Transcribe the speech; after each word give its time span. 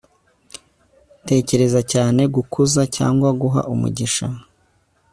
Tekereza 1.27 1.81
cyane 1.91 2.21
gukuza 2.35 2.81
cyangwa 2.95 3.29
guha 3.41 3.61
umugisha 3.73 4.27